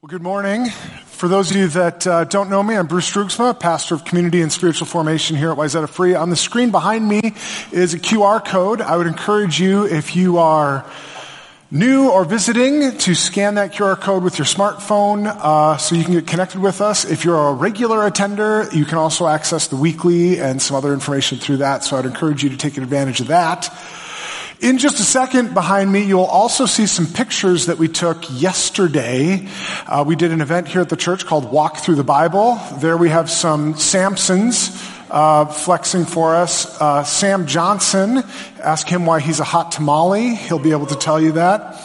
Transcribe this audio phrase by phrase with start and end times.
[0.00, 0.66] Well, good morning.
[1.06, 4.42] For those of you that uh, don't know me, I'm Bruce Droogsma, pastor of community
[4.42, 6.14] and spiritual formation here at Wayzata Free.
[6.14, 7.20] On the screen behind me
[7.72, 8.80] is a QR code.
[8.80, 10.88] I would encourage you, if you are
[11.72, 16.12] new or visiting, to scan that QR code with your smartphone uh, so you can
[16.12, 17.04] get connected with us.
[17.04, 21.38] If you're a regular attender, you can also access the weekly and some other information
[21.38, 21.82] through that.
[21.82, 23.68] So I'd encourage you to take advantage of that.
[24.60, 29.46] In just a second behind me, you'll also see some pictures that we took yesterday.
[29.86, 32.56] Uh, we did an event here at the church called Walk Through the Bible.
[32.80, 34.74] There we have some Samsons
[35.12, 36.80] uh, flexing for us.
[36.80, 38.24] Uh, Sam Johnson,
[38.60, 40.34] ask him why he's a hot tamale.
[40.34, 41.80] He'll be able to tell you that.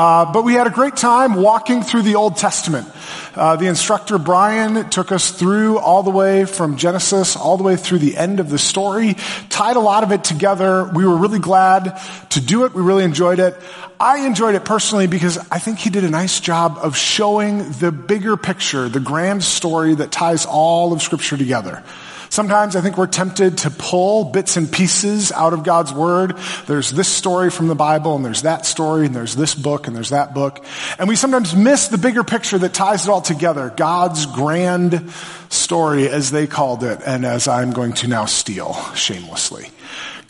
[0.00, 2.88] Uh, but we had a great time walking through the Old Testament.
[3.34, 7.76] Uh, the instructor Brian took us through all the way from Genesis all the way
[7.76, 9.16] through the end of the story,
[9.50, 10.90] tied a lot of it together.
[10.94, 12.00] We were really glad
[12.30, 12.72] to do it.
[12.72, 13.60] We really enjoyed it.
[14.00, 17.92] I enjoyed it personally because I think he did a nice job of showing the
[17.92, 21.84] bigger picture, the grand story that ties all of scripture together.
[22.30, 26.38] Sometimes I think we're tempted to pull bits and pieces out of God's Word.
[26.66, 29.96] There's this story from the Bible, and there's that story, and there's this book, and
[29.96, 30.64] there's that book.
[31.00, 33.72] And we sometimes miss the bigger picture that ties it all together.
[33.76, 35.10] God's grand
[35.48, 39.66] story, as they called it, and as I'm going to now steal shamelessly.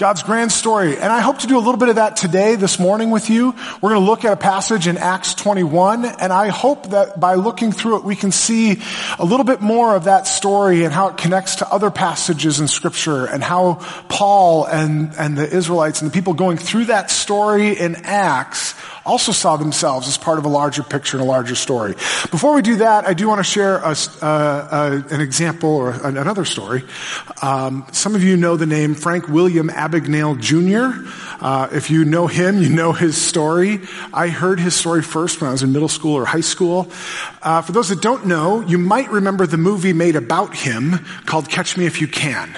[0.00, 0.96] God's grand story.
[0.96, 3.54] And I hope to do a little bit of that today, this morning with you.
[3.82, 7.34] We're going to look at a passage in Acts 21, and I hope that by
[7.34, 8.80] looking through it, we can see
[9.18, 12.66] a little bit more of that story and how it connects to other passages in
[12.66, 13.74] scripture and how
[14.08, 18.74] Paul and, and the Israelites and the people going through that story in Acts
[19.10, 21.94] also saw themselves as part of a larger picture and a larger story.
[22.30, 25.90] Before we do that, I do want to share a, uh, uh, an example or
[25.90, 26.84] another story.
[27.42, 31.10] Um, some of you know the name Frank William Abagnale Jr.
[31.44, 33.80] Uh, if you know him, you know his story.
[34.14, 36.88] I heard his story first when I was in middle school or high school.
[37.42, 41.48] Uh, for those that don't know, you might remember the movie made about him called
[41.48, 42.56] Catch Me If You Can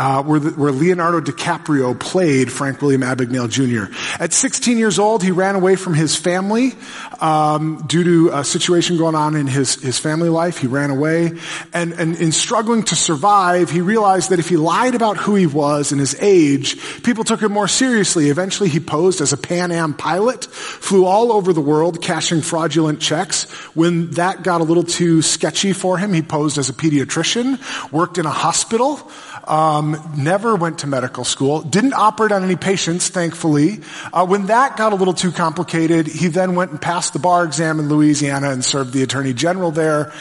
[0.00, 3.94] uh, where, the, where, Leonardo DiCaprio played Frank William Abagnale Jr.
[4.18, 6.72] At 16 years old, he ran away from his family
[7.20, 10.56] um, due to a situation going on in his, his family life.
[10.56, 11.32] He ran away,
[11.74, 15.46] and, and in struggling to survive, he realized that if he lied about who he
[15.46, 18.30] was and his age, people took him more seriously.
[18.30, 23.02] Eventually, he posed as a Pan Am pilot, flew all over the world cashing fraudulent
[23.02, 23.50] checks.
[23.76, 28.16] When that got a little too sketchy for him, he posed as a pediatrician, worked
[28.16, 29.10] in a hospital
[29.50, 33.80] um, never went to medical school, didn't operate on any patients, thankfully.
[34.12, 37.44] Uh, when that got a little too complicated, he then went and passed the bar
[37.44, 40.12] exam in Louisiana and served the attorney general there,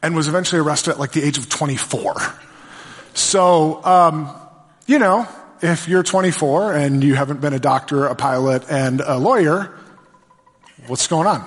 [0.00, 2.14] and was eventually arrested at like the age of 24.
[3.14, 4.30] So, um,
[4.86, 5.26] you know,
[5.60, 9.76] if you're 24 and you haven't been a doctor, a pilot, and a lawyer,
[10.86, 11.40] what's going on?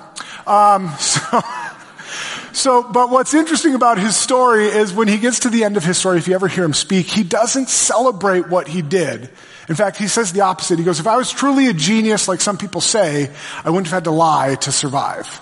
[0.46, 1.40] Um, so.
[2.52, 5.84] So, but what's interesting about his story is when he gets to the end of
[5.84, 9.30] his story, if you ever hear him speak, he doesn't celebrate what he did.
[9.68, 10.78] In fact, he says the opposite.
[10.78, 13.30] He goes, if I was truly a genius, like some people say,
[13.64, 15.40] I wouldn't have had to lie to survive.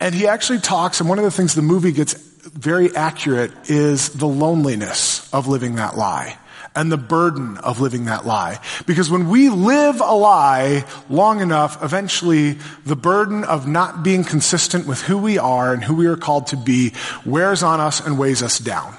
[0.00, 4.08] And he actually talks, and one of the things the movie gets very accurate is
[4.10, 6.38] the loneliness of living that lie
[6.74, 8.58] and the burden of living that lie.
[8.86, 14.86] Because when we live a lie long enough, eventually the burden of not being consistent
[14.86, 16.92] with who we are and who we are called to be
[17.24, 18.96] wears on us and weighs us down.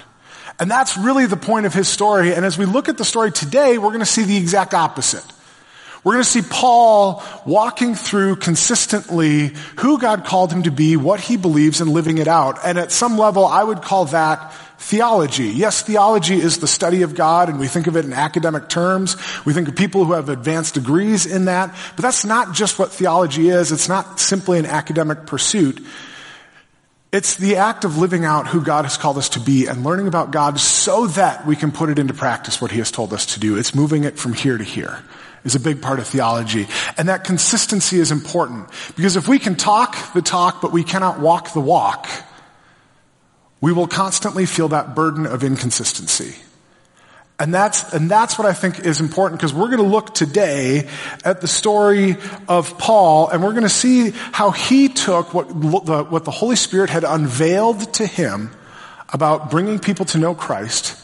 [0.59, 2.33] And that's really the point of his story.
[2.33, 5.25] And as we look at the story today, we're going to see the exact opposite.
[6.03, 11.21] We're going to see Paul walking through consistently who God called him to be, what
[11.21, 12.59] he believes, and living it out.
[12.63, 15.47] And at some level, I would call that theology.
[15.47, 19.15] Yes, theology is the study of God, and we think of it in academic terms.
[19.45, 21.73] We think of people who have advanced degrees in that.
[21.95, 23.71] But that's not just what theology is.
[23.71, 25.83] It's not simply an academic pursuit.
[27.13, 30.07] It's the act of living out who God has called us to be and learning
[30.07, 33.25] about God so that we can put it into practice what He has told us
[33.35, 33.55] to do.
[33.55, 35.01] It's moving it from here to here
[35.45, 36.67] is a big part of theology.
[36.97, 41.19] And that consistency is important because if we can talk the talk but we cannot
[41.19, 42.07] walk the walk,
[43.63, 46.35] we will constantly feel that burden of inconsistency.
[47.39, 50.89] And that's, and that's what I think is important because we're going to look today
[51.23, 52.17] at the story
[52.49, 56.57] of Paul and we're going to see how he took what the, what the Holy
[56.57, 58.51] Spirit had unveiled to him
[59.13, 60.97] about bringing people to know Christ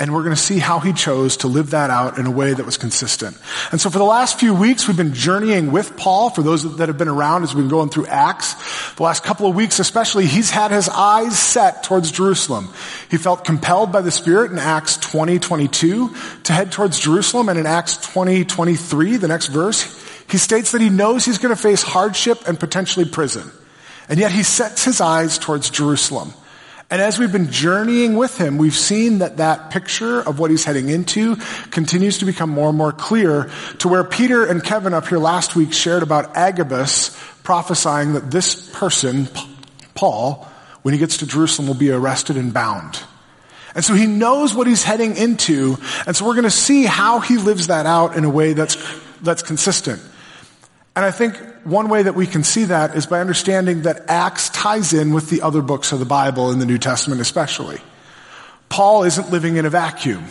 [0.00, 2.52] and we're going to see how he chose to live that out in a way
[2.52, 3.38] that was consistent.
[3.70, 6.30] And so for the last few weeks, we've been journeying with Paul.
[6.30, 8.54] For those that have been around as we've been going through Acts,
[8.94, 12.74] the last couple of weeks especially, he's had his eyes set towards Jerusalem.
[13.08, 17.48] He felt compelled by the Spirit in Acts 20, 22 to head towards Jerusalem.
[17.48, 19.84] And in Acts 20, 23, the next verse,
[20.28, 23.48] he states that he knows he's going to face hardship and potentially prison.
[24.08, 26.34] And yet he sets his eyes towards Jerusalem.
[26.90, 30.64] And as we've been journeying with him, we've seen that that picture of what he's
[30.64, 31.36] heading into
[31.70, 35.56] continues to become more and more clear to where Peter and Kevin up here last
[35.56, 39.28] week shared about Agabus prophesying that this person,
[39.94, 40.46] Paul,
[40.82, 43.00] when he gets to Jerusalem will be arrested and bound.
[43.74, 45.76] And so he knows what he's heading into.
[46.06, 48.76] And so we're going to see how he lives that out in a way that's,
[49.20, 50.00] that's consistent.
[50.96, 54.48] And I think one way that we can see that is by understanding that Acts
[54.50, 57.80] ties in with the other books of the Bible in the New Testament especially.
[58.68, 60.24] Paul isn't living in a vacuum.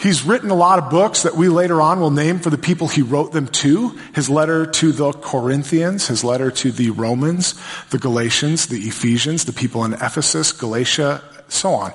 [0.00, 2.88] He's written a lot of books that we later on will name for the people
[2.88, 3.90] he wrote them to.
[4.14, 7.54] His letter to the Corinthians, his letter to the Romans,
[7.90, 11.92] the Galatians, the Ephesians, the people in Ephesus, Galatia, so on.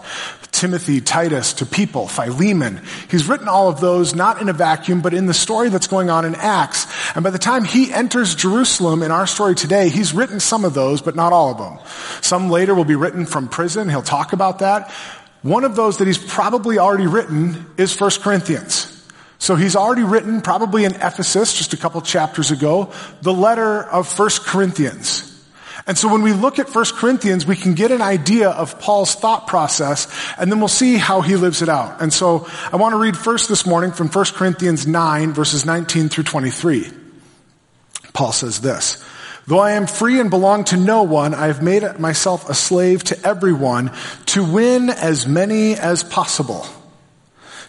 [0.51, 2.79] Timothy, Titus, to people, Philemon.
[3.09, 6.09] He's written all of those not in a vacuum, but in the story that's going
[6.09, 6.85] on in Acts.
[7.15, 10.75] And by the time he enters Jerusalem in our story today, he's written some of
[10.75, 11.79] those, but not all of them.
[12.21, 13.89] Some later will be written from prison.
[13.89, 14.93] He'll talk about that.
[15.45, 18.91] One of those that he's probably already written is 1 Corinthians.
[19.37, 24.07] So he's already written, probably in Ephesus, just a couple chapters ago, the letter of
[24.17, 25.31] 1 Corinthians.
[25.85, 29.13] And so when we look at 1 Corinthians, we can get an idea of Paul's
[29.13, 30.07] thought process,
[30.39, 32.01] and then we'll see how he lives it out.
[32.01, 36.09] And so I want to read first this morning from 1 Corinthians 9, verses 19
[36.09, 36.89] through 23.
[38.13, 38.97] Paul says this,
[39.47, 43.03] Though I am free and belong to no one, I have made myself a slave
[43.05, 43.91] to everyone
[44.27, 46.65] to win as many as possible.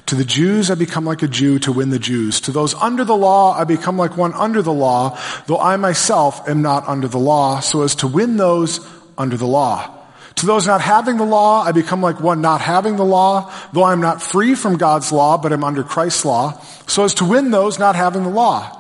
[0.07, 2.41] To the Jews, I become like a Jew to win the Jews.
[2.43, 6.49] To those under the law, I become like one under the law, though I myself
[6.49, 8.81] am not under the law, so as to win those
[9.19, 9.93] under the law.
[10.37, 13.83] To those not having the law, I become like one not having the law, though
[13.83, 17.25] I am not free from God's law, but am under Christ's law, so as to
[17.25, 18.76] win those not having the law.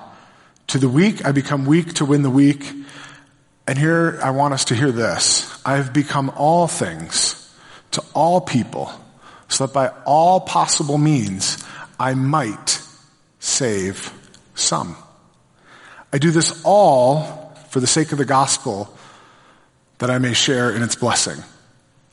[0.76, 2.70] To the weak, I become weak to win the weak.
[3.66, 5.58] And here, I want us to hear this.
[5.64, 7.50] I have become all things
[7.92, 8.92] to all people
[9.48, 11.64] so that by all possible means
[11.98, 12.78] I might
[13.38, 14.12] save
[14.54, 14.96] some.
[16.12, 18.94] I do this all for the sake of the gospel
[19.96, 21.42] that I may share in its blessing.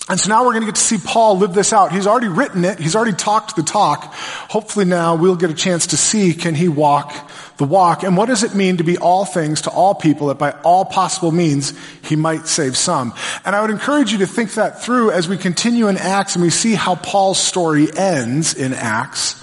[0.09, 1.93] And so now we're going to get to see Paul live this out.
[1.93, 2.77] He's already written it.
[2.77, 4.13] He's already talked the talk.
[4.13, 8.25] Hopefully now we'll get a chance to see can he walk the walk and what
[8.25, 11.73] does it mean to be all things to all people that by all possible means
[12.03, 13.13] he might save some.
[13.45, 16.43] And I would encourage you to think that through as we continue in Acts and
[16.43, 19.41] we see how Paul's story ends in Acts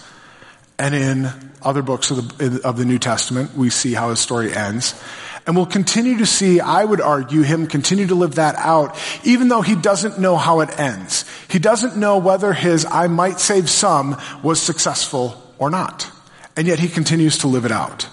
[0.79, 1.31] and in
[1.63, 3.55] other books of the, of the New Testament.
[3.57, 5.01] We see how his story ends.
[5.51, 9.49] And we'll continue to see, I would argue, him continue to live that out, even
[9.49, 11.25] though he doesn't know how it ends.
[11.49, 16.09] He doesn't know whether his I might save some was successful or not.
[16.57, 18.09] And yet he continues to live it out.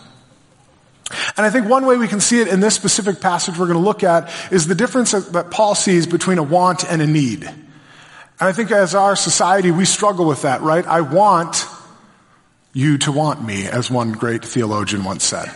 [1.37, 3.77] And I think one way we can see it in this specific passage we're going
[3.77, 7.43] to look at is the difference that Paul sees between a want and a need.
[7.43, 7.59] And
[8.39, 10.87] I think as our society, we struggle with that, right?
[10.87, 11.67] I want
[12.73, 15.51] you to want me, as one great theologian once said.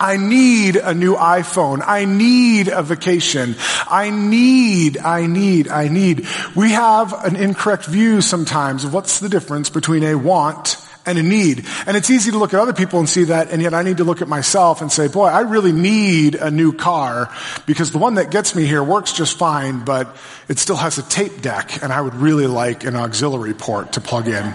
[0.00, 1.82] I need a new iPhone.
[1.84, 3.56] I need a vacation.
[3.88, 6.26] I need, I need, I need.
[6.54, 10.76] We have an incorrect view sometimes of what's the difference between a want
[11.08, 11.64] and a need.
[11.86, 13.96] And it's easy to look at other people and see that, and yet I need
[13.96, 17.34] to look at myself and say, boy, I really need a new car
[17.66, 20.14] because the one that gets me here works just fine, but
[20.48, 24.00] it still has a tape deck, and I would really like an auxiliary port to
[24.00, 24.54] plug in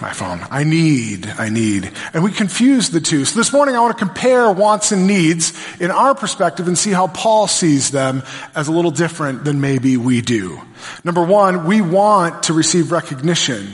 [0.00, 0.40] my phone.
[0.50, 1.90] I need, I need.
[2.12, 3.24] And we confuse the two.
[3.24, 6.90] So this morning I want to compare wants and needs in our perspective and see
[6.90, 8.22] how Paul sees them
[8.54, 10.60] as a little different than maybe we do.
[11.04, 13.68] Number one, we want to receive recognition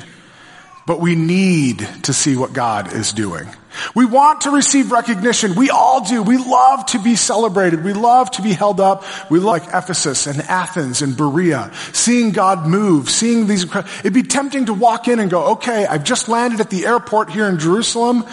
[0.87, 3.49] but we need to see what God is doing.
[3.95, 5.55] We want to receive recognition.
[5.57, 6.23] We all do.
[6.23, 7.83] We love to be celebrated.
[7.83, 9.05] We love to be held up.
[9.31, 13.65] We like Ephesus and Athens and Berea, seeing God move, seeing these.
[14.01, 17.31] It'd be tempting to walk in and go, okay, I've just landed at the airport
[17.31, 18.25] here in Jerusalem.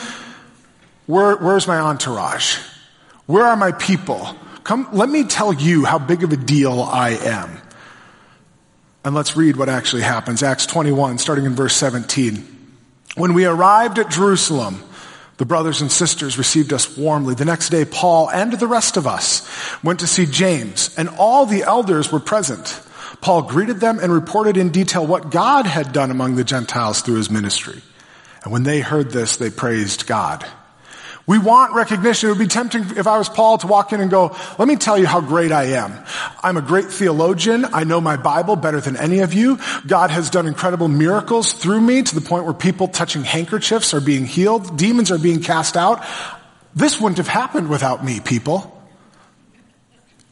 [1.08, 2.58] Where, where's my entourage?
[3.26, 4.36] Where are my people?
[4.64, 7.58] Come, let me tell you how big of a deal I am.
[9.04, 10.44] And let's read what actually happens.
[10.44, 12.48] Acts 21, starting in verse 17.
[13.16, 14.84] When we arrived at Jerusalem,
[15.38, 17.34] the brothers and sisters received us warmly.
[17.34, 19.48] The next day, Paul and the rest of us
[19.84, 22.80] went to see James, and all the elders were present.
[23.22, 27.16] Paul greeted them and reported in detail what God had done among the Gentiles through
[27.16, 27.82] his ministry.
[28.44, 30.46] And when they heard this, they praised God.
[31.28, 32.30] We want recognition.
[32.30, 34.76] It would be tempting if I was Paul to walk in and go, let me
[34.76, 35.94] tell you how great I am.
[36.44, 37.66] I'm a great theologian.
[37.74, 39.60] I know my Bible better than any of you.
[39.86, 44.02] God has done incredible miracles through me to the point where people touching handkerchiefs are
[44.02, 44.78] being healed.
[44.78, 46.04] Demons are being cast out.
[46.76, 48.81] This wouldn't have happened without me, people.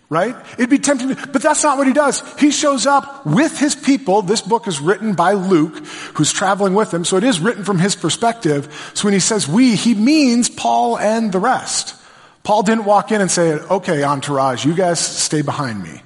[0.09, 0.35] Right?
[0.53, 2.23] It'd be tempting, to, but that's not what he does.
[2.39, 4.23] He shows up with his people.
[4.23, 5.85] This book is written by Luke,
[6.15, 8.91] who's traveling with him, so it is written from his perspective.
[8.95, 11.95] So when he says we, he means Paul and the rest.
[12.43, 16.01] Paul didn't walk in and say, okay, entourage, you guys stay behind me.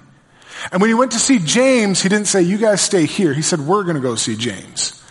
[0.71, 3.33] And when he went to see James, he didn't say, you guys stay here.
[3.33, 5.01] He said, we're going to go see James.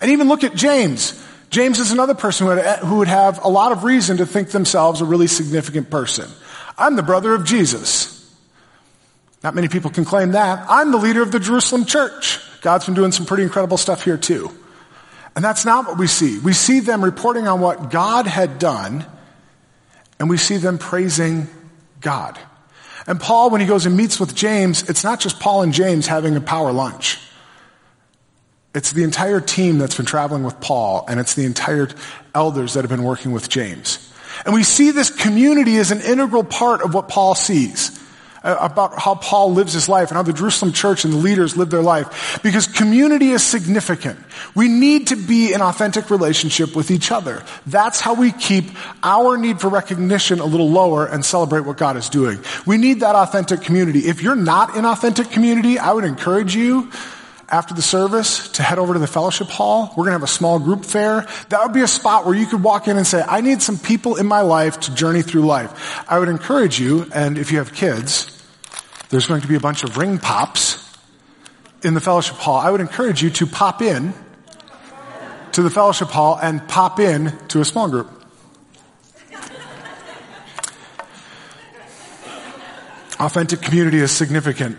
[0.00, 1.22] And even look at James.
[1.50, 4.50] James is another person who would, who would have a lot of reason to think
[4.50, 6.28] themselves a really significant person.
[6.76, 8.13] I'm the brother of Jesus.
[9.44, 10.64] Not many people can claim that.
[10.70, 12.40] I'm the leader of the Jerusalem church.
[12.62, 14.50] God's been doing some pretty incredible stuff here too.
[15.36, 16.38] And that's not what we see.
[16.38, 19.04] We see them reporting on what God had done,
[20.18, 21.48] and we see them praising
[22.00, 22.38] God.
[23.06, 26.06] And Paul, when he goes and meets with James, it's not just Paul and James
[26.06, 27.18] having a power lunch.
[28.74, 31.90] It's the entire team that's been traveling with Paul, and it's the entire
[32.34, 34.10] elders that have been working with James.
[34.46, 38.00] And we see this community as an integral part of what Paul sees
[38.44, 41.56] Uh, about how Paul lives his life and how the Jerusalem church and the leaders
[41.56, 42.40] live their life.
[42.42, 44.18] Because community is significant.
[44.54, 47.42] We need to be in authentic relationship with each other.
[47.66, 48.66] That's how we keep
[49.02, 52.38] our need for recognition a little lower and celebrate what God is doing.
[52.66, 54.00] We need that authentic community.
[54.00, 56.92] If you're not in authentic community, I would encourage you
[57.48, 59.88] after the service to head over to the fellowship hall.
[59.96, 61.26] We're going to have a small group fair.
[61.48, 63.78] That would be a spot where you could walk in and say, I need some
[63.78, 66.04] people in my life to journey through life.
[66.10, 68.33] I would encourage you, and if you have kids,
[69.14, 70.92] there's going to be a bunch of ring pops
[71.84, 72.56] in the fellowship hall.
[72.56, 74.12] I would encourage you to pop in
[75.52, 78.10] to the fellowship hall and pop in to a small group.
[83.20, 84.78] Authentic community is significant.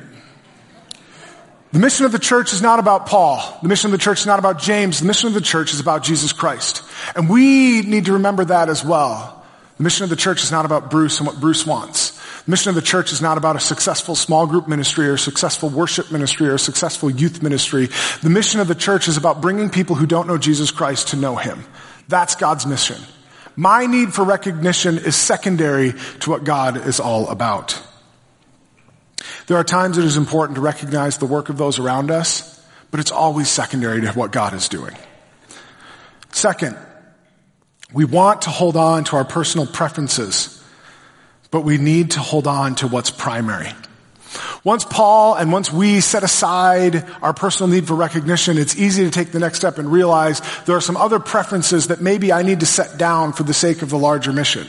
[1.72, 3.58] The mission of the church is not about Paul.
[3.62, 5.00] The mission of the church is not about James.
[5.00, 6.84] The mission of the church is about Jesus Christ.
[7.15, 9.35] And we need to remember that as well.
[9.77, 12.12] The mission of the church is not about Bruce and what Bruce wants.
[12.46, 15.67] The mission of the church is not about a successful small group ministry or successful
[15.67, 17.89] worship ministry or successful youth ministry.
[18.22, 21.17] The mission of the church is about bringing people who don't know Jesus Christ to
[21.17, 21.65] know Him.
[22.08, 23.01] That's God's mission.
[23.58, 27.82] My need for recognition is secondary to what God is all about.
[29.48, 33.00] There are times it is important to recognize the work of those around us, but
[33.00, 34.96] it's always secondary to what God is doing.
[36.32, 36.77] Second,
[37.96, 40.62] we want to hold on to our personal preferences,
[41.50, 43.70] but we need to hold on to what's primary.
[44.66, 49.12] Once Paul and once we set aside our personal need for recognition, it's easy to
[49.12, 52.60] take the next step and realize there are some other preferences that maybe I need
[52.60, 54.68] to set down for the sake of the larger mission.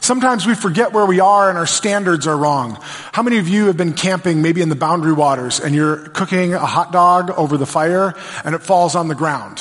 [0.00, 2.78] Sometimes we forget where we are and our standards are wrong.
[3.10, 6.54] How many of you have been camping maybe in the boundary waters and you're cooking
[6.54, 9.60] a hot dog over the fire and it falls on the ground?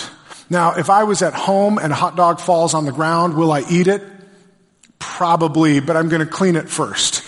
[0.50, 3.52] Now, if I was at home and a hot dog falls on the ground, will
[3.52, 4.04] I eat it?
[5.00, 7.20] Probably, but I'm going to clean it first.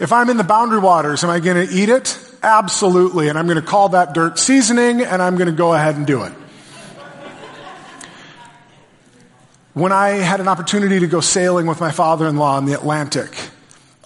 [0.00, 2.18] If I'm in the boundary waters, am I going to eat it?
[2.42, 3.28] Absolutely.
[3.28, 6.06] And I'm going to call that dirt seasoning and I'm going to go ahead and
[6.06, 6.32] do it.
[9.74, 13.36] When I had an opportunity to go sailing with my father-in-law in the Atlantic,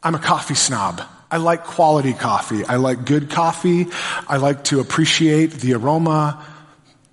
[0.03, 1.01] I'm a coffee snob.
[1.31, 2.65] I like quality coffee.
[2.65, 3.87] I like good coffee.
[4.29, 6.45] I like to appreciate the aroma,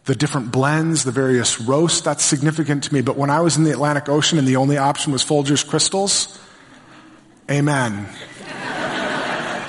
[0.06, 2.02] the different blends, the various roasts.
[2.02, 3.02] That's significant to me.
[3.02, 6.40] But when I was in the Atlantic Ocean and the only option was Folgers Crystals,
[7.50, 8.10] amen.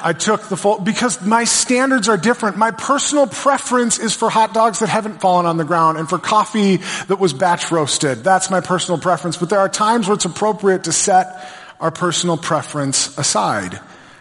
[0.05, 2.57] I took the full, because my standards are different.
[2.57, 6.19] My personal preference is for hot dogs that haven't fallen on the ground and for
[6.19, 8.25] coffee that was batch roasted.
[8.25, 9.37] That's my personal preference.
[9.37, 11.49] But there are times where it's appropriate to set
[11.79, 13.79] our personal preference aside.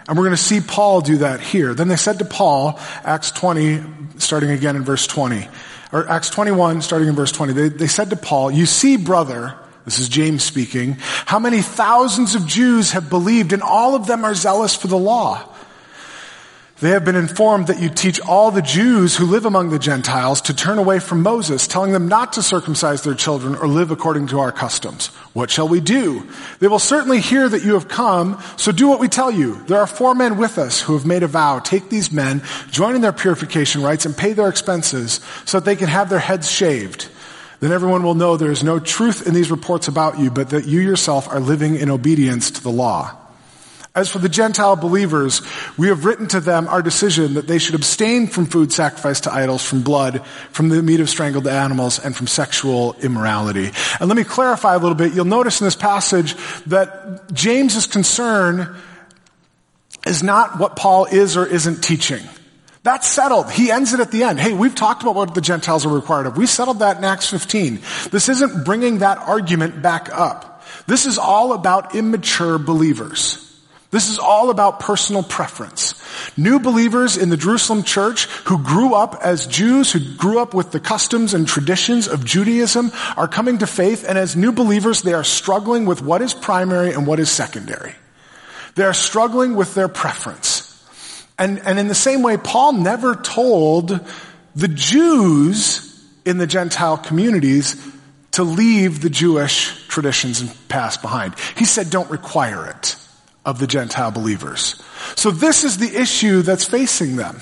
[0.08, 1.74] And we're going to see Paul do that here.
[1.74, 3.84] Then they said to Paul, Acts 20,
[4.18, 5.48] starting again in verse 20,
[5.92, 9.56] or Acts 21, starting in verse 20, they, they said to Paul, you see, brother,
[9.86, 14.24] this is James speaking, how many thousands of Jews have believed and all of them
[14.24, 15.48] are zealous for the law.
[16.82, 20.42] They have been informed that you teach all the Jews who live among the Gentiles
[20.42, 24.28] to turn away from Moses, telling them not to circumcise their children or live according
[24.28, 25.08] to our customs.
[25.34, 26.28] What shall we do?
[26.58, 29.62] They will certainly hear that you have come, so do what we tell you.
[29.68, 31.60] There are four men with us who have made a vow.
[31.60, 35.76] Take these men, join in their purification rites, and pay their expenses so that they
[35.76, 37.10] can have their heads shaved.
[37.60, 40.66] Then everyone will know there is no truth in these reports about you, but that
[40.66, 43.21] you yourself are living in obedience to the law.
[43.94, 45.42] As for the Gentile believers,
[45.78, 49.34] we have written to them our decision that they should abstain from food sacrificed to
[49.34, 53.70] idols, from blood, from the meat of strangled animals, and from sexual immorality.
[54.00, 55.14] And let me clarify a little bit.
[55.14, 56.36] You'll notice in this passage
[56.68, 58.78] that James's concern
[60.08, 62.24] is not what Paul is or isn't teaching.
[62.84, 63.52] That's settled.
[63.52, 64.40] He ends it at the end.
[64.40, 66.38] Hey, we've talked about what the Gentiles are required of.
[66.38, 67.82] We settled that in Acts 15.
[68.10, 70.64] This isn't bringing that argument back up.
[70.88, 73.51] This is all about immature believers.
[73.92, 75.96] This is all about personal preference.
[76.38, 80.72] New believers in the Jerusalem church who grew up as Jews, who grew up with
[80.72, 85.14] the customs and traditions of Judaism, are coming to faith, and as new believers, they
[85.14, 87.94] are struggling with what is primary and what is secondary.
[88.76, 90.68] They are struggling with their preference.
[91.38, 94.00] And, and in the same way, Paul never told
[94.56, 95.88] the Jews
[96.24, 97.76] in the Gentile communities
[98.32, 101.36] to leave the Jewish traditions and past behind.
[101.58, 102.96] He said, don't require it
[103.46, 104.82] of the Gentile believers.
[105.16, 107.42] So this is the issue that's facing them.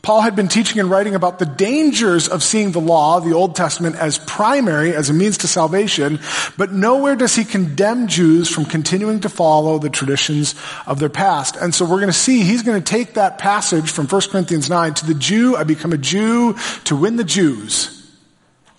[0.00, 3.56] Paul had been teaching and writing about the dangers of seeing the law, the Old
[3.56, 6.20] Testament, as primary, as a means to salvation,
[6.56, 10.54] but nowhere does he condemn Jews from continuing to follow the traditions
[10.86, 11.56] of their past.
[11.56, 14.70] And so we're going to see he's going to take that passage from 1 Corinthians
[14.70, 17.94] 9 to the Jew, I become a Jew to win the Jews.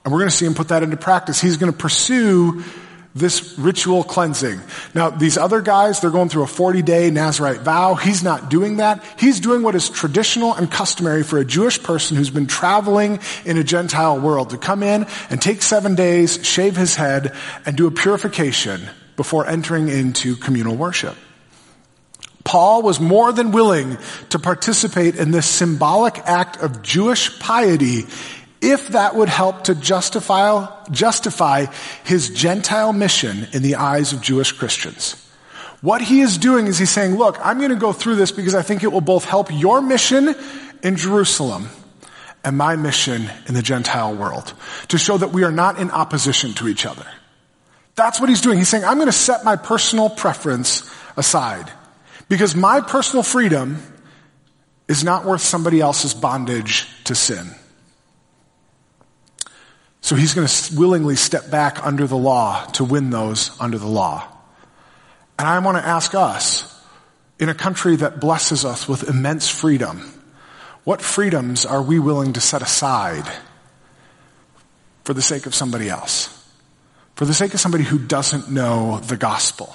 [0.03, 1.41] And we're going to see him put that into practice.
[1.41, 2.63] He's going to pursue
[3.19, 4.61] this ritual cleansing.
[4.93, 7.95] Now, these other guys, they're going through a 40 day Nazarite vow.
[7.95, 9.03] He's not doing that.
[9.17, 13.57] He's doing what is traditional and customary for a Jewish person who's been traveling in
[13.57, 17.35] a Gentile world to come in and take seven days, shave his head,
[17.65, 18.81] and do a purification
[19.15, 21.15] before entering into communal worship.
[22.49, 23.97] Paul was more than willing
[24.29, 28.05] to participate in this symbolic act of Jewish piety
[28.61, 31.65] if that would help to justify, justify
[32.03, 35.25] his Gentile mission in the eyes of Jewish Christians.
[35.81, 38.53] What he is doing is he's saying, look, I'm going to go through this because
[38.53, 40.35] I think it will both help your mission
[40.83, 41.69] in Jerusalem
[42.43, 44.53] and my mission in the Gentile world
[44.89, 47.05] to show that we are not in opposition to each other.
[47.95, 48.57] That's what he's doing.
[48.57, 51.71] He's saying, I'm going to set my personal preference aside
[52.27, 53.81] because my personal freedom
[54.87, 57.49] is not worth somebody else's bondage to sin.
[60.01, 63.87] So he's going to willingly step back under the law to win those under the
[63.87, 64.27] law.
[65.37, 66.65] And I want to ask us,
[67.39, 70.11] in a country that blesses us with immense freedom,
[70.83, 73.29] what freedoms are we willing to set aside
[75.03, 76.35] for the sake of somebody else?
[77.15, 79.73] For the sake of somebody who doesn't know the gospel?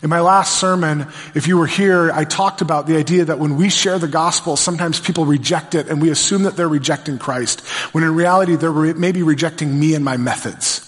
[0.00, 3.56] In my last sermon, if you were here, I talked about the idea that when
[3.56, 7.60] we share the gospel, sometimes people reject it and we assume that they're rejecting Christ,
[7.92, 10.84] when in reality they're maybe rejecting me and my methods.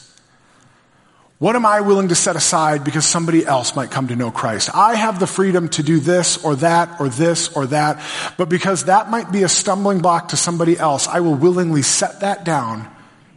[1.38, 4.70] What am I willing to set aside because somebody else might come to know Christ?
[4.74, 8.00] I have the freedom to do this or that or this or that,
[8.36, 12.20] but because that might be a stumbling block to somebody else, I will willingly set
[12.20, 12.88] that down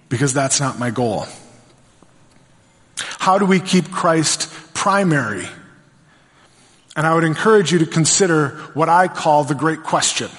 [0.10, 1.26] because that's not my goal.
[3.18, 5.48] How do we keep Christ primary
[6.96, 10.30] and I would encourage you to consider what I call the great question.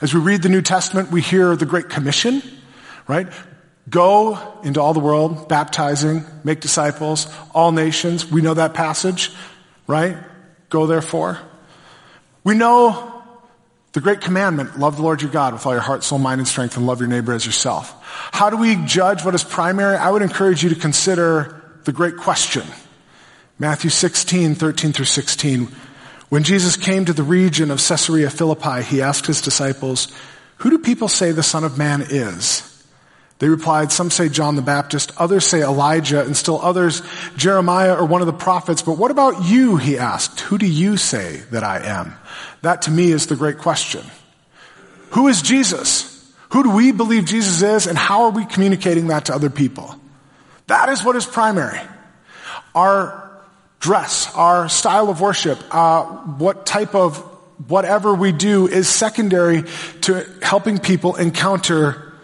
[0.00, 2.42] As we read the New Testament, we hear the Great Commission,
[3.06, 3.28] right?
[3.88, 8.30] Go into all the world, baptizing, make disciples, all nations.
[8.30, 9.30] We know that passage,
[9.86, 10.16] right?
[10.70, 11.38] Go therefore.
[12.44, 13.12] We know
[13.92, 16.48] the great commandment, love the Lord your God with all your heart, soul, mind, and
[16.48, 17.94] strength, and love your neighbor as yourself.
[18.32, 19.96] How do we judge what is primary?
[19.96, 22.64] I would encourage you to consider the great question.
[23.58, 25.68] Matthew 16, 13 through 16.
[26.28, 30.08] When Jesus came to the region of Caesarea Philippi, he asked his disciples,
[30.58, 32.70] Who do people say the Son of Man is?
[33.38, 37.02] They replied, Some say John the Baptist, others say Elijah, and still others
[37.36, 38.82] Jeremiah or one of the prophets.
[38.82, 39.76] But what about you?
[39.76, 40.40] He asked.
[40.40, 42.14] Who do you say that I am?
[42.62, 44.04] That to me is the great question.
[45.10, 46.10] Who is Jesus?
[46.50, 49.94] Who do we believe Jesus is, and how are we communicating that to other people?
[50.66, 51.80] That is what is primary.
[52.74, 53.23] Our
[53.84, 57.18] dress, our style of worship, uh, what type of
[57.68, 59.64] whatever we do is secondary
[60.00, 62.14] to helping people encounter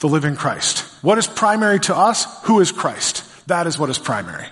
[0.00, 0.80] the living Christ.
[1.00, 2.26] What is primary to us?
[2.46, 3.22] Who is Christ?
[3.46, 4.46] That is what is primary.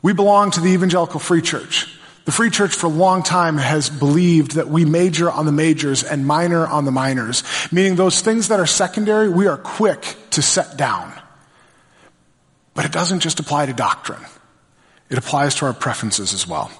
[0.00, 1.92] We belong to the evangelical free church.
[2.24, 6.04] The free church for a long time has believed that we major on the majors
[6.04, 7.42] and minor on the minors,
[7.72, 11.12] meaning those things that are secondary, we are quick to set down.
[12.74, 14.24] But it doesn't just apply to doctrine.
[15.10, 16.70] It applies to our preferences as well.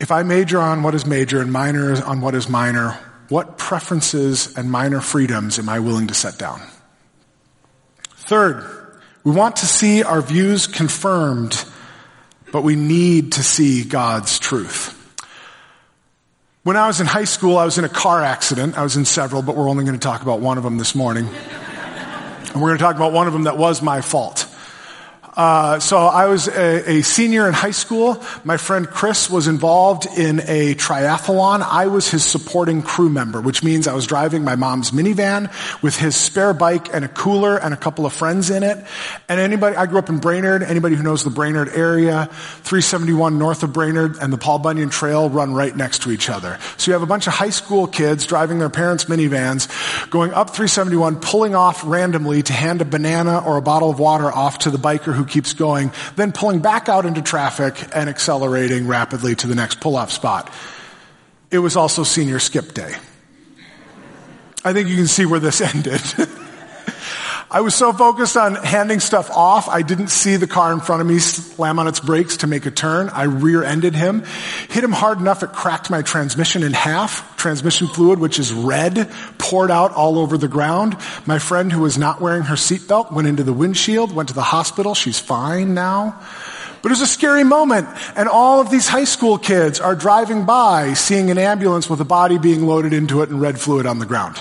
[0.00, 4.56] If I major on what is major and minor on what is minor, what preferences
[4.56, 6.62] and minor freedoms am I willing to set down?
[8.10, 8.64] Third,
[9.24, 11.64] we want to see our views confirmed,
[12.52, 14.94] but we need to see God's truth.
[16.62, 18.78] When I was in high school, I was in a car accident.
[18.78, 20.94] I was in several, but we're only going to talk about one of them this
[20.94, 21.26] morning.
[21.26, 24.47] and we're going to talk about one of them that was my fault.
[25.38, 28.20] Uh, so I was a, a, senior in high school.
[28.42, 31.62] My friend Chris was involved in a triathlon.
[31.62, 35.48] I was his supporting crew member, which means I was driving my mom's minivan
[35.80, 38.84] with his spare bike and a cooler and a couple of friends in it.
[39.28, 40.64] And anybody, I grew up in Brainerd.
[40.64, 45.30] Anybody who knows the Brainerd area, 371 north of Brainerd and the Paul Bunyan Trail
[45.30, 46.58] run right next to each other.
[46.78, 49.68] So you have a bunch of high school kids driving their parents' minivans,
[50.10, 54.32] going up 371, pulling off randomly to hand a banana or a bottle of water
[54.32, 58.86] off to the biker who keeps going, then pulling back out into traffic and accelerating
[58.86, 60.52] rapidly to the next pull-off spot.
[61.50, 62.94] It was also senior skip day.
[64.64, 66.02] I think you can see where this ended.
[67.50, 71.00] I was so focused on handing stuff off, I didn't see the car in front
[71.00, 73.08] of me slam on its brakes to make a turn.
[73.08, 74.24] I rear-ended him,
[74.68, 77.38] hit him hard enough it cracked my transmission in half.
[77.38, 80.98] Transmission fluid, which is red, poured out all over the ground.
[81.24, 84.42] My friend who was not wearing her seatbelt went into the windshield, went to the
[84.42, 84.94] hospital.
[84.94, 86.20] She's fine now.
[86.82, 90.44] But it was a scary moment, and all of these high school kids are driving
[90.44, 94.00] by, seeing an ambulance with a body being loaded into it and red fluid on
[94.00, 94.38] the ground.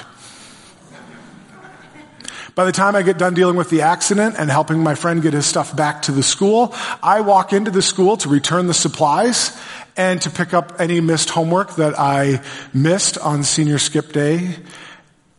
[2.57, 5.33] By the time I get done dealing with the accident and helping my friend get
[5.33, 9.55] his stuff back to the school, I walk into the school to return the supplies
[9.95, 12.41] and to pick up any missed homework that I
[12.73, 14.55] missed on senior skip day.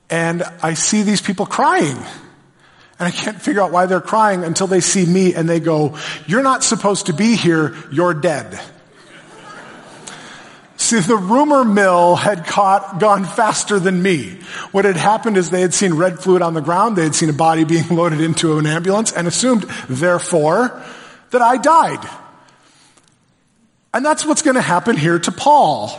[0.08, 1.96] And I see these people crying.
[1.96, 5.98] And I can't figure out why they're crying until they see me and they go,
[6.28, 8.60] you're not supposed to be here, you're dead.
[10.88, 14.38] See, the rumor mill had caught, gone faster than me.
[14.72, 17.28] What had happened is they had seen red fluid on the ground, they had seen
[17.28, 20.82] a body being loaded into an ambulance, and assumed, therefore,
[21.28, 22.08] that I died.
[23.92, 25.92] And that's what's going to happen here to Paul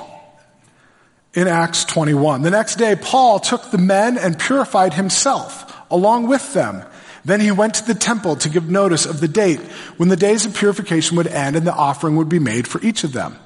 [1.36, 2.42] in Acts 21.
[2.42, 6.84] The next day, Paul took the men and purified himself along with them.
[7.24, 9.60] Then he went to the temple to give notice of the date
[9.98, 13.04] when the days of purification would end and the offering would be made for each
[13.04, 13.38] of them.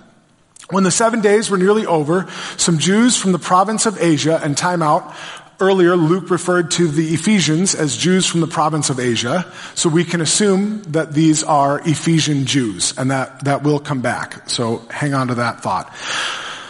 [0.70, 4.58] When the seven days were nearly over, some Jews from the province of Asia, and
[4.58, 5.14] time out,
[5.60, 10.04] earlier Luke referred to the Ephesians as Jews from the province of Asia, so we
[10.04, 14.50] can assume that these are Ephesian Jews, and that, that will come back.
[14.50, 15.94] So hang on to that thought.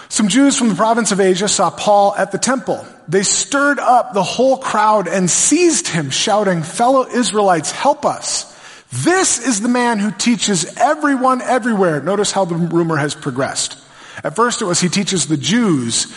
[0.10, 2.86] Some Jews from the province of Asia saw Paul at the temple.
[3.08, 8.53] They stirred up the whole crowd and seized him, shouting, fellow Israelites, help us.
[8.94, 12.00] This is the man who teaches everyone everywhere.
[12.00, 13.76] Notice how the rumor has progressed.
[14.24, 16.16] At first it was he teaches the Jews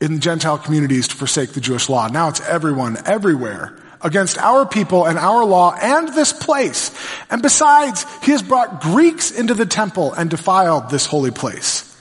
[0.00, 2.08] in the Gentile communities to forsake the Jewish law.
[2.08, 6.90] Now it's everyone, everywhere, against our people and our law and this place.
[7.28, 11.94] And besides, he has brought Greeks into the temple and defiled this holy place.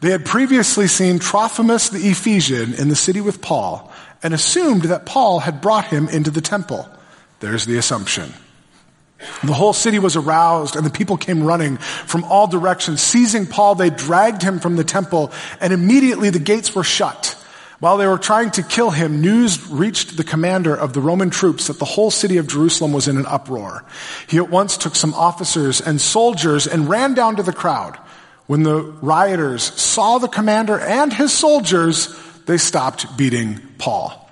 [0.00, 3.92] They had previously seen Trophimus the Ephesian in the city with Paul
[4.24, 6.88] and assumed that Paul had brought him into the temple.
[7.38, 8.34] There's the assumption.
[9.44, 13.00] The whole city was aroused and the people came running from all directions.
[13.02, 17.36] Seizing Paul, they dragged him from the temple and immediately the gates were shut.
[17.80, 21.68] While they were trying to kill him, news reached the commander of the Roman troops
[21.68, 23.84] that the whole city of Jerusalem was in an uproar.
[24.26, 27.96] He at once took some officers and soldiers and ran down to the crowd.
[28.46, 34.28] When the rioters saw the commander and his soldiers, they stopped beating Paul.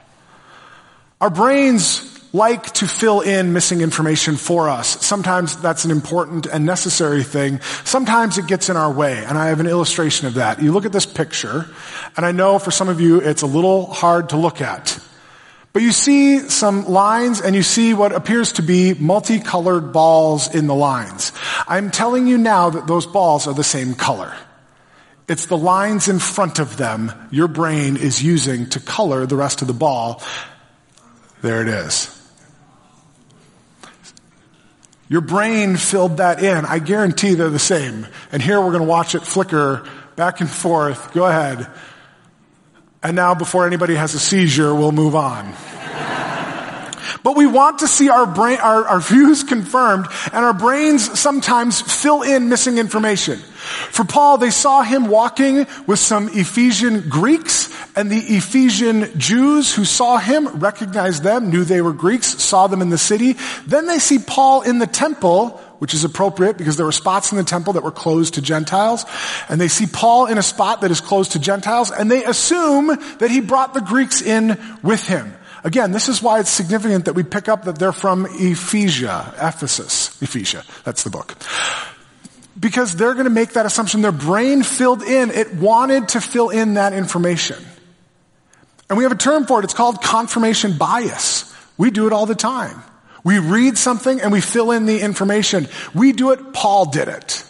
[1.21, 5.05] Our brains like to fill in missing information for us.
[5.05, 7.61] Sometimes that's an important and necessary thing.
[7.85, 10.63] Sometimes it gets in our way, and I have an illustration of that.
[10.63, 11.67] You look at this picture,
[12.17, 14.99] and I know for some of you it's a little hard to look at.
[15.73, 20.67] But you see some lines and you see what appears to be multicolored balls in
[20.67, 21.33] the lines.
[21.69, 24.35] I'm telling you now that those balls are the same color.
[25.29, 29.61] It's the lines in front of them your brain is using to color the rest
[29.61, 30.23] of the ball.
[31.43, 32.18] There it is.
[35.09, 36.67] Your brain filled that in.
[36.67, 38.07] I guarantee they're the same.
[38.31, 41.13] And here we're going to watch it flicker back and forth.
[41.15, 41.67] Go ahead.
[43.03, 45.55] And now before anybody has a seizure, we'll move on.
[47.23, 51.81] But we want to see our brain, our, our views confirmed, and our brains sometimes
[51.81, 53.39] fill in missing information.
[53.91, 59.85] For Paul, they saw him walking with some Ephesian Greeks, and the Ephesian Jews who
[59.85, 63.37] saw him recognized them, knew they were Greeks, saw them in the city.
[63.67, 67.39] Then they see Paul in the temple, which is appropriate because there were spots in
[67.39, 69.05] the temple that were closed to Gentiles.
[69.49, 72.87] And they see Paul in a spot that is closed to Gentiles, and they assume
[73.19, 75.35] that he brought the Greeks in with him.
[75.65, 80.17] Again, this is why it's significant that we pick up that they're from Ephesia, Ephesus,
[80.21, 80.65] Ephesia.
[80.85, 81.35] That's the book
[82.59, 84.03] because they're going to make that assumption.
[84.03, 85.31] Their brain filled in.
[85.31, 87.65] It wanted to fill in that information.
[88.89, 89.65] And we have a term for it.
[89.65, 91.55] It's called confirmation bias.
[91.77, 92.83] We do it all the time.
[93.23, 95.69] We read something and we fill in the information.
[95.95, 97.45] We do it, Paul did it.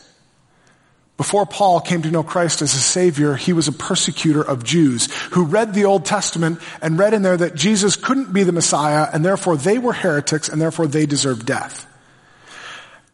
[1.18, 5.12] Before Paul came to know Christ as a savior, he was a persecutor of Jews
[5.32, 9.08] who read the Old Testament and read in there that Jesus couldn't be the Messiah
[9.12, 11.86] and therefore they were heretics and therefore they deserved death.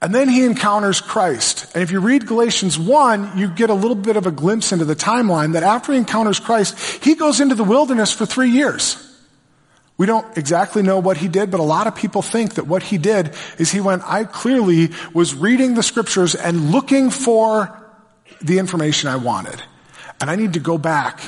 [0.03, 1.75] And then he encounters Christ.
[1.75, 4.85] And if you read Galatians 1, you get a little bit of a glimpse into
[4.85, 9.01] the timeline that after he encounters Christ, he goes into the wilderness for three years.
[9.97, 12.83] We don't exactly know what he did, but a lot of people think that what
[12.83, 17.81] he did is he went, I clearly was reading the scriptures and looking for
[18.44, 19.62] the information I wanted.
[20.20, 21.20] And I need to go back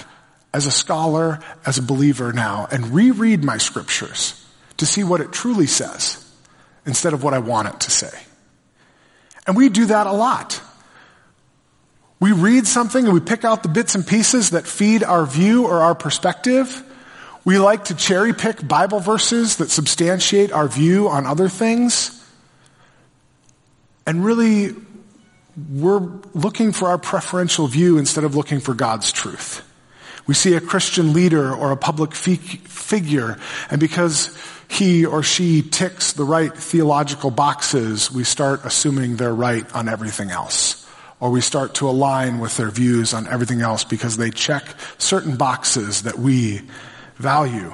[0.52, 4.44] as a scholar, as a believer now, and reread my scriptures
[4.76, 6.22] to see what it truly says
[6.84, 8.16] instead of what I want it to say.
[9.46, 10.60] And we do that a lot.
[12.20, 15.66] We read something and we pick out the bits and pieces that feed our view
[15.66, 16.82] or our perspective.
[17.44, 22.12] We like to cherry pick Bible verses that substantiate our view on other things.
[24.06, 24.74] And really,
[25.56, 29.62] we're looking for our preferential view instead of looking for God's truth.
[30.26, 33.38] We see a Christian leader or a public figure,
[33.70, 34.36] and because
[34.68, 40.30] he or she ticks the right theological boxes, we start assuming they're right on everything
[40.30, 40.82] else.
[41.20, 44.64] Or we start to align with their views on everything else because they check
[44.98, 46.60] certain boxes that we
[47.16, 47.72] value.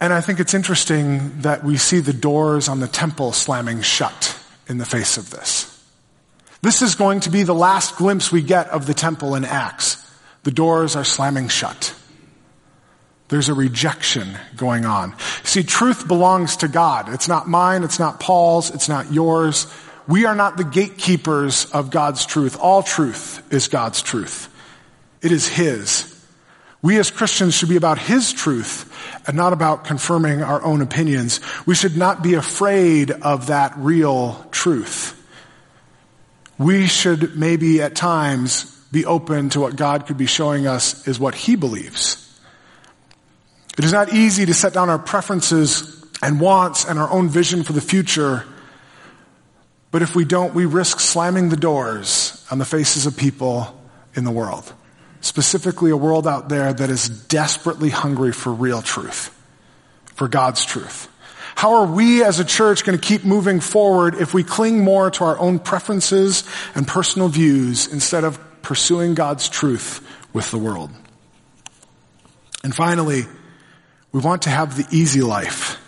[0.00, 4.35] And I think it's interesting that we see the doors on the temple slamming shut
[4.68, 5.72] in the face of this.
[6.62, 10.02] This is going to be the last glimpse we get of the temple in Acts.
[10.42, 11.94] The doors are slamming shut.
[13.28, 15.14] There's a rejection going on.
[15.42, 17.12] See, truth belongs to God.
[17.12, 19.66] It's not mine, it's not Paul's, it's not yours.
[20.06, 22.56] We are not the gatekeepers of God's truth.
[22.60, 24.48] All truth is God's truth.
[25.22, 26.15] It is His.
[26.82, 28.92] We as Christians should be about His truth
[29.26, 31.40] and not about confirming our own opinions.
[31.66, 35.12] We should not be afraid of that real truth.
[36.58, 41.18] We should maybe at times be open to what God could be showing us is
[41.18, 42.22] what He believes.
[43.78, 47.62] It is not easy to set down our preferences and wants and our own vision
[47.62, 48.44] for the future.
[49.90, 53.78] But if we don't, we risk slamming the doors on the faces of people
[54.14, 54.72] in the world
[55.26, 59.36] specifically a world out there that is desperately hungry for real truth,
[60.14, 61.08] for God's truth.
[61.54, 65.10] How are we as a church going to keep moving forward if we cling more
[65.10, 70.90] to our own preferences and personal views instead of pursuing God's truth with the world?
[72.62, 73.24] And finally,
[74.12, 75.80] we want to have the easy life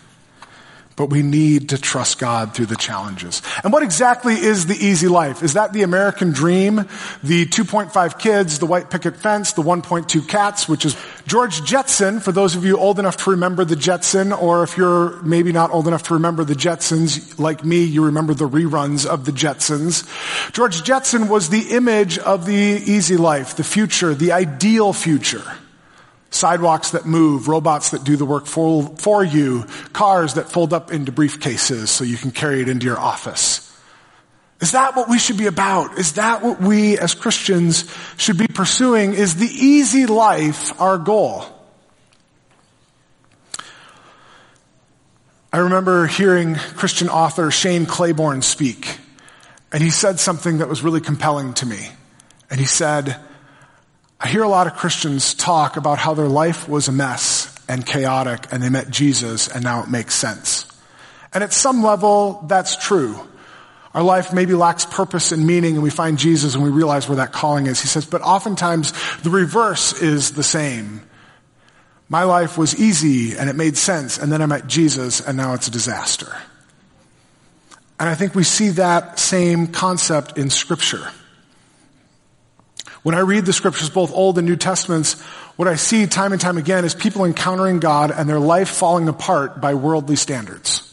[0.99, 3.41] but we need to trust God through the challenges.
[3.63, 5.41] And what exactly is the easy life?
[5.41, 6.75] Is that the American dream?
[7.23, 12.33] The 2.5 kids, the white picket fence, the 1.2 cats, which is George Jetson, for
[12.33, 15.87] those of you old enough to remember the Jetson, or if you're maybe not old
[15.87, 20.03] enough to remember the Jetsons, like me, you remember the reruns of the Jetsons.
[20.51, 25.49] George Jetson was the image of the easy life, the future, the ideal future.
[26.31, 30.91] Sidewalks that move, robots that do the work for, for you, cars that fold up
[30.91, 33.65] into briefcases so you can carry it into your office.
[34.61, 35.97] Is that what we should be about?
[35.97, 39.13] Is that what we as Christians should be pursuing?
[39.13, 41.45] Is the easy life our goal?
[45.51, 48.99] I remember hearing Christian author Shane Claiborne speak,
[49.71, 51.89] and he said something that was really compelling to me.
[52.51, 53.15] And he said,
[54.19, 57.85] I hear a lot of Christians talk about how their life was a mess and
[57.85, 60.65] chaotic and they met Jesus and now it makes sense.
[61.33, 63.17] And at some level, that's true.
[63.93, 67.15] Our life maybe lacks purpose and meaning and we find Jesus and we realize where
[67.17, 67.79] that calling is.
[67.79, 71.01] He says, but oftentimes the reverse is the same.
[72.09, 75.53] My life was easy and it made sense and then I met Jesus and now
[75.53, 76.35] it's a disaster.
[77.99, 81.09] And I think we see that same concept in scripture.
[83.03, 85.19] When I read the scriptures, both Old and New Testaments,
[85.55, 89.07] what I see time and time again is people encountering God and their life falling
[89.07, 90.85] apart by worldly standards.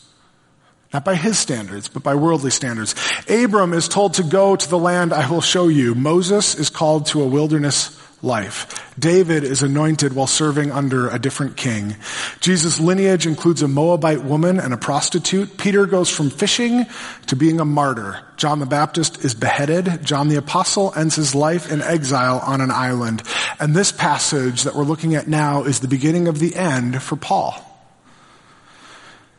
[0.92, 2.95] Not by his standards, but by worldly standards.
[3.29, 5.95] Abram is told to go to the land I will show you.
[5.95, 8.94] Moses is called to a wilderness life.
[8.98, 11.96] David is anointed while serving under a different king.
[12.40, 15.59] Jesus' lineage includes a Moabite woman and a prostitute.
[15.59, 16.87] Peter goes from fishing
[17.26, 18.20] to being a martyr.
[18.37, 20.02] John the Baptist is beheaded.
[20.02, 23.22] John the Apostle ends his life in exile on an island.
[23.61, 27.16] And this passage that we're looking at now is the beginning of the end for
[27.16, 27.62] Paul.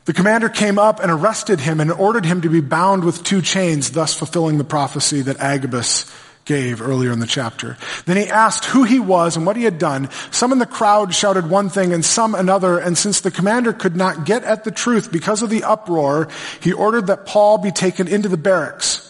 [0.06, 3.42] The commander came up and arrested him and ordered him to be bound with two
[3.42, 6.10] chains, thus fulfilling the prophecy that Agabus
[6.48, 7.78] gave earlier in the chapter.
[8.06, 10.10] Then he asked who he was and what he had done.
[10.32, 13.96] Some in the crowd shouted one thing and some another, and since the commander could
[13.96, 16.30] not get at the truth because of the uproar,
[16.62, 19.04] he ordered that Paul be taken into the barracks.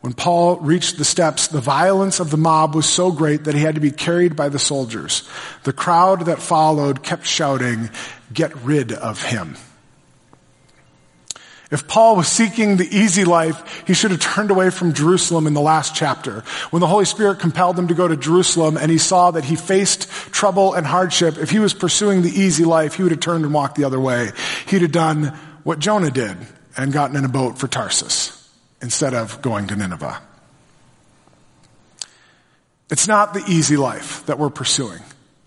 [0.00, 3.62] When Paul reached the steps, the violence of the mob was so great that he
[3.62, 5.26] had to be carried by the soldiers.
[5.62, 7.88] The crowd that followed kept shouting,
[8.30, 9.56] get rid of him.
[11.70, 15.54] If Paul was seeking the easy life, he should have turned away from Jerusalem in
[15.54, 16.40] the last chapter.
[16.70, 19.56] When the Holy Spirit compelled him to go to Jerusalem and he saw that he
[19.56, 23.44] faced trouble and hardship, if he was pursuing the easy life, he would have turned
[23.44, 24.30] and walked the other way.
[24.68, 26.36] He'd have done what Jonah did
[26.76, 28.50] and gotten in a boat for Tarsus
[28.82, 30.20] instead of going to Nineveh.
[32.90, 35.00] It's not the easy life that we're pursuing.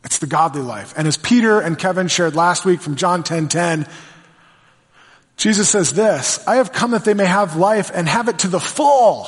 [0.03, 0.93] It's the godly life.
[0.97, 3.87] And as Peter and Kevin shared last week from John 10:10, 10, 10,
[5.37, 8.47] Jesus says this, I have come that they may have life and have it to
[8.47, 9.27] the full.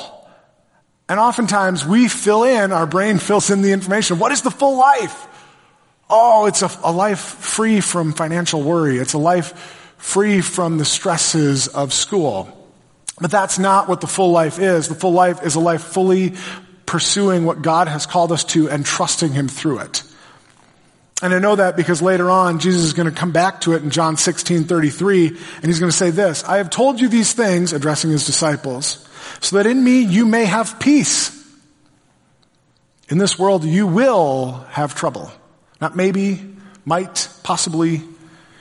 [1.08, 4.20] And oftentimes we fill in, our brain fills in the information.
[4.20, 5.28] What is the full life?
[6.10, 8.98] Oh, it's a, a life free from financial worry.
[8.98, 12.56] It's a life free from the stresses of school.
[13.22, 14.88] But that's not what the full life is.
[14.88, 16.34] The full life is a life fully
[16.88, 20.04] pursuing what God has called us to and trusting Him through it.
[21.22, 23.84] And I know that because later on, Jesus is going to come back to it
[23.84, 27.34] in John 16, 33, and he's going to say this, I have told you these
[27.34, 29.06] things, addressing his disciples,
[29.42, 31.36] so that in me you may have peace.
[33.10, 35.32] In this world you will have trouble.
[35.82, 36.42] Not maybe,
[36.86, 38.02] might, possibly.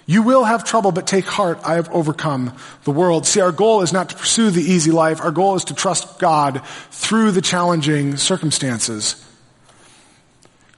[0.07, 3.27] You will have trouble, but take heart, I have overcome the world.
[3.27, 5.21] See, our goal is not to pursue the easy life.
[5.21, 9.23] Our goal is to trust God through the challenging circumstances.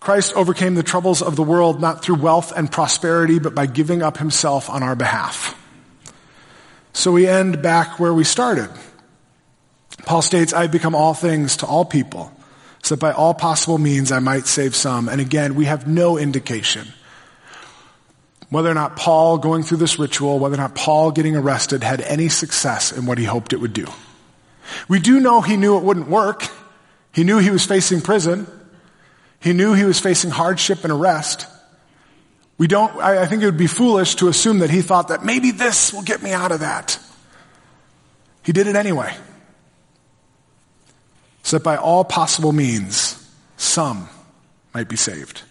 [0.00, 4.02] Christ overcame the troubles of the world not through wealth and prosperity, but by giving
[4.02, 5.56] up himself on our behalf.
[6.92, 8.70] So we end back where we started.
[10.06, 12.32] Paul states, I've become all things to all people,
[12.82, 15.08] so that by all possible means I might save some.
[15.08, 16.88] And again, we have no indication
[18.50, 22.00] whether or not Paul going through this ritual, whether or not Paul getting arrested had
[22.00, 23.86] any success in what he hoped it would do.
[24.88, 26.46] We do know he knew it wouldn't work.
[27.12, 28.46] He knew he was facing prison.
[29.40, 31.46] He knew he was facing hardship and arrest.
[32.58, 35.24] We don't, I, I think it would be foolish to assume that he thought that
[35.24, 36.98] maybe this will get me out of that.
[38.42, 39.14] He did it anyway.
[41.42, 43.16] So that by all possible means,
[43.56, 44.08] some
[44.74, 45.42] might be saved.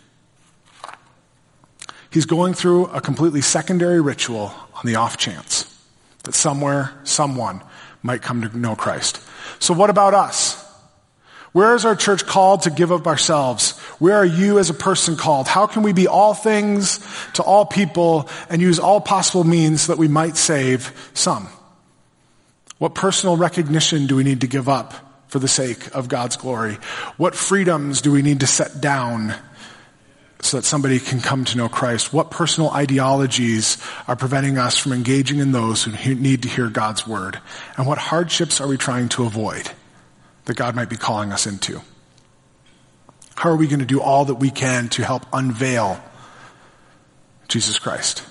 [2.12, 5.66] He's going through a completely secondary ritual on the off chance
[6.24, 7.62] that somewhere, someone
[8.02, 9.22] might come to know Christ.
[9.60, 10.59] So what about us?
[11.52, 13.78] Where is our church called to give up ourselves?
[13.98, 15.48] Where are you as a person called?
[15.48, 17.00] How can we be all things
[17.34, 21.48] to all people and use all possible means that we might save some?
[22.78, 24.94] What personal recognition do we need to give up
[25.28, 26.76] for the sake of God's glory?
[27.18, 29.34] What freedoms do we need to set down
[30.42, 32.14] so that somebody can come to know Christ?
[32.14, 37.08] What personal ideologies are preventing us from engaging in those who need to hear God's
[37.08, 37.40] word?
[37.76, 39.70] And what hardships are we trying to avoid?
[40.50, 41.80] That God might be calling us into?
[43.36, 46.04] How are we going to do all that we can to help unveil
[47.48, 48.24] Jesus Christ?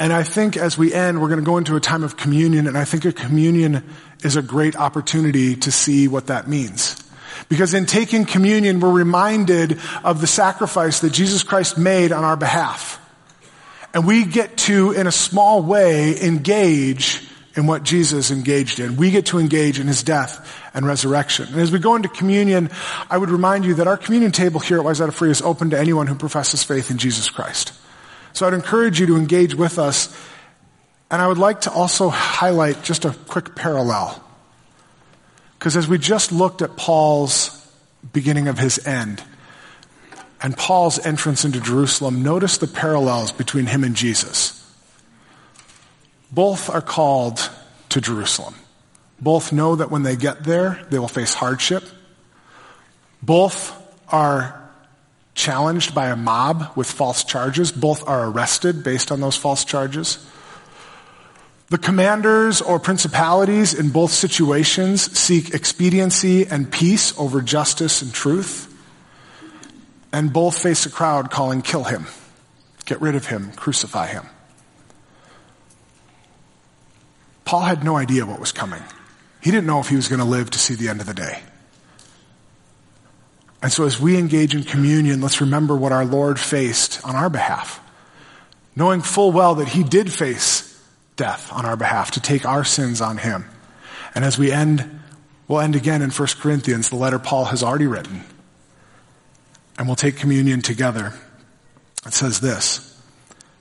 [0.00, 2.66] And I think as we end, we're going to go into a time of communion,
[2.66, 3.88] and I think a communion
[4.24, 6.96] is a great opportunity to see what that means.
[7.48, 12.36] Because in taking communion, we're reminded of the sacrifice that Jesus Christ made on our
[12.36, 12.98] behalf.
[13.94, 18.96] And we get to, in a small way, engage in what Jesus engaged in.
[18.96, 21.48] We get to engage in his death and resurrection.
[21.48, 22.70] And as we go into communion,
[23.08, 25.78] I would remind you that our communion table here at Wayzata Free is open to
[25.78, 27.72] anyone who professes faith in Jesus Christ.
[28.32, 30.16] So I'd encourage you to engage with us.
[31.10, 34.22] And I would like to also highlight just a quick parallel.
[35.58, 37.56] Because as we just looked at Paul's
[38.12, 39.22] beginning of his end,
[40.42, 44.59] and Paul's entrance into Jerusalem, notice the parallels between him and Jesus.
[46.32, 47.50] Both are called
[47.90, 48.54] to Jerusalem.
[49.20, 51.84] Both know that when they get there, they will face hardship.
[53.22, 53.76] Both
[54.08, 54.60] are
[55.34, 57.72] challenged by a mob with false charges.
[57.72, 60.24] Both are arrested based on those false charges.
[61.68, 68.66] The commanders or principalities in both situations seek expediency and peace over justice and truth.
[70.12, 72.06] And both face a crowd calling, kill him,
[72.86, 74.26] get rid of him, crucify him.
[77.50, 78.82] Paul had no idea what was coming.
[79.42, 81.14] He didn't know if he was going to live to see the end of the
[81.14, 81.42] day.
[83.60, 87.28] And so as we engage in communion, let's remember what our Lord faced on our
[87.28, 87.80] behalf,
[88.76, 90.80] knowing full well that he did face
[91.16, 93.44] death on our behalf to take our sins on him.
[94.14, 95.00] And as we end
[95.50, 98.22] We'll end again in 1 Corinthians, the letter Paul has already written.
[99.76, 101.12] And we'll take communion together.
[102.06, 102.96] It says this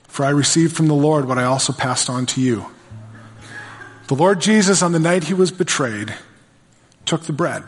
[0.03, 2.63] For I received from the Lord what I also passed on to you.
[4.09, 6.11] The Lord Jesus, on the night he was betrayed,
[7.05, 7.63] took the bread.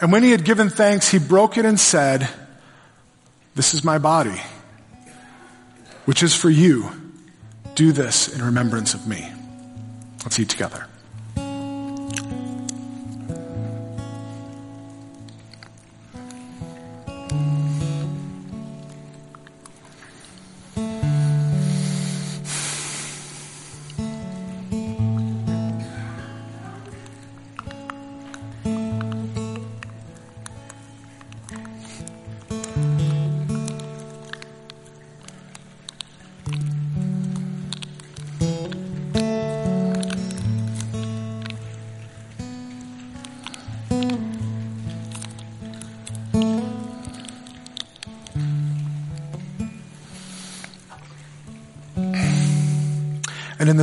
[0.00, 2.26] And when he had given thanks, he broke it and said,
[3.54, 4.40] This is my body,
[6.06, 6.90] which is for you.
[7.74, 9.30] Do this in remembrance of me.
[10.24, 10.86] Let's eat together.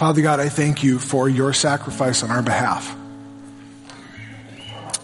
[0.00, 2.96] Father God, I thank you for your sacrifice on our behalf.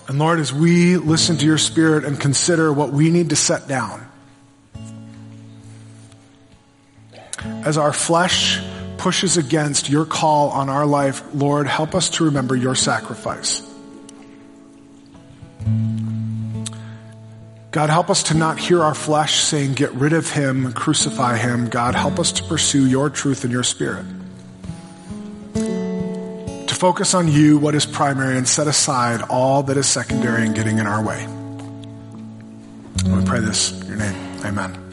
[0.08, 3.68] And Lord, as we listen to your spirit and consider what we need to set
[3.68, 4.08] down,
[7.44, 8.58] as our flesh
[8.96, 13.60] pushes against your call on our life, Lord, help us to remember your sacrifice.
[17.70, 21.68] God, help us to not hear our flesh saying, get rid of him, crucify him.
[21.68, 24.06] God, help us to pursue your truth and your spirit
[26.76, 30.78] focus on you, what is primary, and set aside all that is secondary and getting
[30.78, 31.26] in our way.
[33.04, 34.44] We pray this in your name.
[34.44, 34.85] Amen.